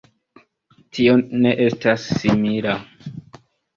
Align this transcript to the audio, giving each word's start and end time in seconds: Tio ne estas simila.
Tio 0.95 1.19
ne 1.43 1.53
estas 1.67 2.09
simila. 2.17 2.77